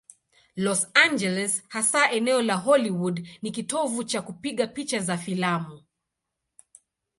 Los 0.55 0.87
Angeles, 0.95 1.63
hasa 1.69 2.11
eneo 2.11 2.41
la 2.41 2.55
Hollywood, 2.57 3.19
ni 3.43 3.51
kitovu 3.51 4.03
cha 4.03 4.21
kupiga 4.21 4.67
picha 4.67 4.99
za 4.99 5.17
filamu. 5.17 5.83